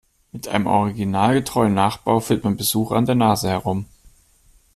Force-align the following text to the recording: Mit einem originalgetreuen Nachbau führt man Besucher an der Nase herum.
Mit 0.31 0.47
einem 0.47 0.65
originalgetreuen 0.65 1.75
Nachbau 1.75 2.21
führt 2.21 2.43
man 2.43 2.57
Besucher 2.57 2.95
an 2.95 3.05
der 3.05 3.13
Nase 3.13 3.49
herum. 3.49 3.85